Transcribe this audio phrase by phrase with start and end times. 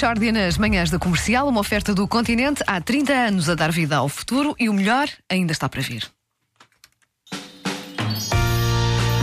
[0.00, 3.96] Jordi nas manhãs da comercial, uma oferta do continente há 30 anos a dar vida
[3.96, 6.04] ao futuro e o melhor ainda está para vir.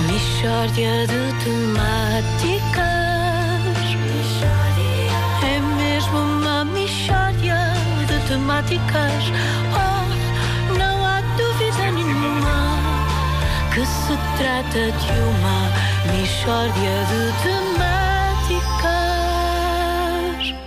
[0.07, 2.81] Mixórdia de temáticas.
[5.44, 7.58] É mesmo uma mixórdia
[8.08, 9.24] de temáticas.
[9.76, 12.79] Oh, não há dúvida nenhuma
[13.74, 15.69] que se trata de uma
[16.13, 18.10] mixórdia de temáticas.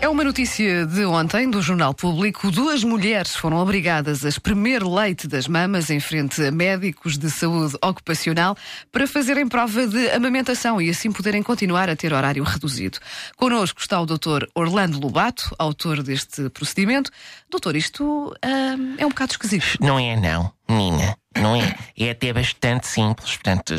[0.05, 2.51] É uma notícia de ontem do Jornal Público.
[2.51, 7.75] Duas mulheres foram obrigadas a espremer leite das mamas em frente a médicos de saúde
[7.83, 8.55] ocupacional
[8.93, 12.99] para fazerem prova de amamentação e assim poderem continuar a ter horário reduzido.
[13.35, 14.45] Connosco está o Dr.
[14.55, 17.11] Orlando Lobato, autor deste procedimento.
[17.51, 19.79] Doutor, isto ah, é um bocado esquisito.
[19.81, 21.17] Não é, não, menina.
[21.35, 21.75] Não é?
[21.99, 23.37] É até bastante simples.
[23.39, 23.75] Portanto,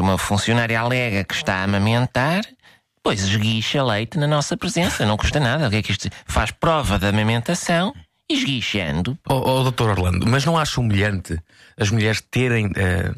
[0.00, 2.42] uma funcionária alega que está a amamentar,
[3.02, 5.06] pois esguicha leite na nossa presença.
[5.06, 5.66] Não custa nada.
[5.66, 7.94] O que é que isto faz prova de amamentação?
[8.30, 9.18] Esguichando.
[9.28, 11.38] Oh, oh, doutor Orlando, mas não acha humilhante
[11.78, 13.12] as mulheres terem eh,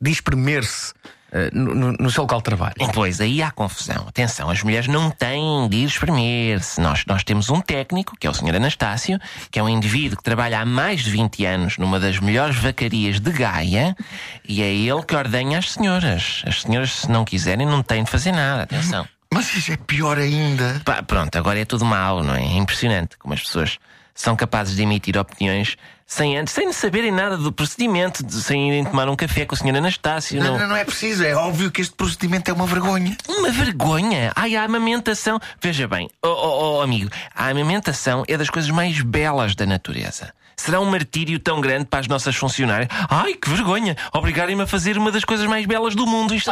[0.00, 0.94] de espremer-se
[1.52, 2.74] no, no- no seu local de trabalho?
[2.94, 4.06] Pois aí há confusão.
[4.08, 6.80] Atenção, as mulheres não têm de ir espremer-se.
[6.80, 8.56] Nós, nós temos um técnico, que é o Sr.
[8.56, 9.18] Anastácio,
[9.50, 13.20] que é um indivíduo que trabalha há mais de 20 anos numa das melhores vacarias
[13.20, 13.96] de Gaia,
[14.48, 16.42] e é ele que ordenha as senhoras.
[16.46, 18.62] As senhoras, se não quiserem, não têm de fazer nada.
[18.62, 19.06] Atenção.
[19.32, 20.80] Mas isso é pior ainda.
[20.84, 22.42] Pá, pronto, agora é tudo mau, não é?
[22.42, 23.78] É impressionante como as pessoas
[24.16, 25.76] são capazes de emitir opiniões
[26.08, 29.58] sem antes, sem saberem nada do procedimento, de- sem irem tomar um café com o
[29.58, 29.76] Sr.
[29.76, 30.40] Anastácio.
[30.42, 31.22] Não, não, não é preciso.
[31.24, 33.16] É óbvio que este procedimento é uma vergonha.
[33.28, 34.32] Uma vergonha!
[34.36, 35.38] Ai, a amamentação.
[35.60, 40.32] Veja bem, oh, oh, oh, amigo, a amamentação é das coisas mais belas da natureza.
[40.58, 42.88] Será um martírio tão grande para as nossas funcionárias?
[43.10, 43.96] Ai, que vergonha!
[44.12, 46.34] Obrigarem-me a fazer uma das coisas mais belas do mundo.
[46.34, 46.50] Isto...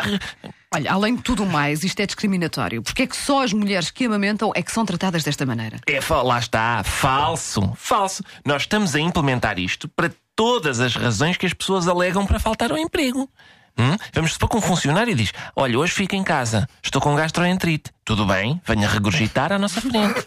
[0.74, 2.82] Olha, além de tudo mais, isto é discriminatório.
[2.82, 5.78] Porque é que só as mulheres que amamentam é que são tratadas desta maneira?
[5.86, 8.22] É, lá está, falso, falso.
[8.44, 12.70] Nós estamos a implementar isto para todas as razões que as pessoas alegam para faltar
[12.70, 13.28] ao emprego.
[13.78, 13.96] Hum?
[14.12, 17.90] Vamos supor que um funcionário diz: Olha, hoje fico em casa, estou com gastroenterite.
[18.04, 20.22] Tudo bem, venha regurgitar à nossa frente.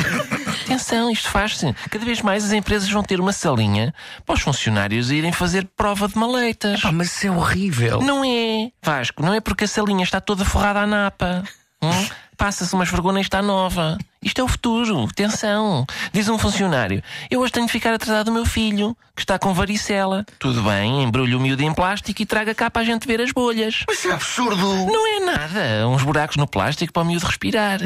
[0.68, 1.74] Atenção, isto faz-se.
[1.90, 3.94] Cada vez mais as empresas vão ter uma salinha
[4.26, 6.82] para os funcionários irem fazer prova de maleitas.
[6.82, 8.02] Pá, mas isso é horrível.
[8.02, 11.42] Não é, Vasco, não é porque a salinha está toda forrada à napa.
[11.82, 12.08] Hum?
[12.36, 13.98] Passa-se umas vergonhas e está nova.
[14.22, 15.86] Isto é o futuro, atenção.
[16.12, 17.02] Diz um funcionário:
[17.32, 20.26] Eu hoje tenho de ficar atrasado do meu filho, que está com varicela.
[20.38, 23.32] Tudo bem, embrulhe o miúdo em plástico e traga cá para a gente ver as
[23.32, 23.86] bolhas.
[23.88, 24.86] Mas isso é absurdo.
[24.86, 27.80] Não é nada, uns buracos no plástico para o miúdo respirar.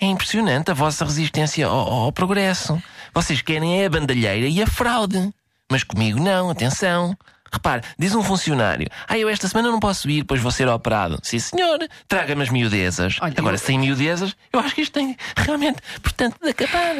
[0.00, 2.82] É impressionante a vossa resistência ao, ao progresso.
[3.14, 5.32] Vocês querem é a bandalheira e a fraude.
[5.70, 7.16] Mas comigo não, atenção.
[7.52, 11.18] Repare, diz um funcionário: Ah, eu esta semana não posso ir, pois vou ser operado.
[11.22, 11.78] Sim, senhor,
[12.08, 13.18] traga-me as miudezas.
[13.20, 16.94] Olha, Agora, eu- sem miudezas, eu acho que isto tem realmente, portanto, de acabar.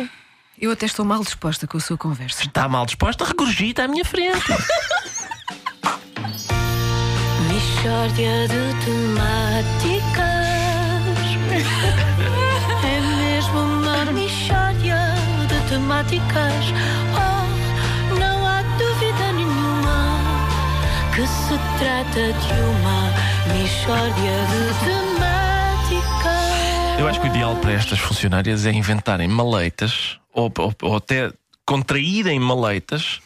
[0.60, 2.42] Eu até estou mal disposta com a sua conversa.
[2.44, 4.44] Está mal disposta, regurgita à minha frente.
[7.48, 10.40] Mixórdia de temáticas.
[13.40, 14.98] Mesmo uma mixórdia
[15.48, 16.64] de temáticas.
[17.16, 20.18] Oh, não há dúvida nenhuma
[21.14, 23.14] que se trata de uma
[23.58, 26.20] mixórdia de temáticas.
[27.00, 31.32] Eu acho que o ideal para estas funcionárias é inventarem maleitas ou, ou- ou até
[31.64, 33.20] contraírem maleitas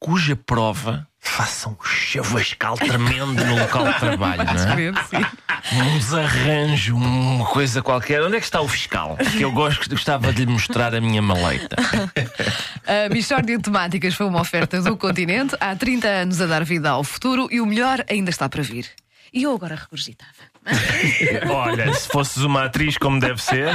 [0.00, 5.30] cuja prova faça um chavascal tremendo no local de trabalho, não é?
[5.72, 8.22] Um desarranjo, uma coisa qualquer.
[8.22, 9.16] Onde é que está o fiscal?
[9.36, 11.76] Que eu gosto, gostava de lhe mostrar a minha maleita.
[12.86, 16.90] A Michórdia de Temáticas foi uma oferta do continente há 30 anos a dar vida
[16.90, 18.86] ao futuro e o melhor ainda está para vir.
[19.32, 20.32] E eu agora regurgitava.
[21.54, 23.68] Olha, se fosses uma atriz como deve ser,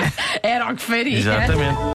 [0.44, 1.18] Era o que faria.
[1.18, 1.78] exatamente.